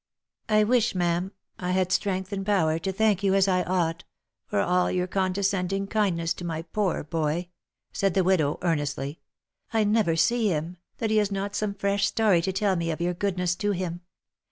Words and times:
"I 0.49 0.63
wish, 0.63 0.95
ma'am, 0.95 1.31
I 1.59 1.73
had 1.73 1.91
strength 1.91 2.33
and 2.33 2.43
power 2.43 2.79
to 2.79 2.91
thank 2.91 3.21
you 3.21 3.35
as 3.35 3.47
I 3.47 3.61
ought, 3.61 4.03
for 4.47 4.59
all 4.59 4.89
your 4.91 5.05
condescending 5.05 5.85
kindness 5.85 6.33
to 6.33 6.43
my 6.43 6.63
poor 6.63 7.03
boy!" 7.03 7.49
said 7.93 8.15
the 8.15 8.23
widow, 8.23 8.57
earnestly." 8.63 9.19
I 9.75 9.83
never 9.83 10.15
see 10.15 10.47
him, 10.47 10.77
that 10.97 11.11
he 11.11 11.17
has 11.17 11.31
not 11.31 11.55
some 11.55 11.75
fresh 11.75 12.07
story 12.07 12.41
to 12.41 12.51
tell 12.51 12.75
me 12.75 12.89
of 12.89 12.99
your 12.99 13.13
goodness 13.13 13.55
to 13.57 13.73
him. 13.73 14.01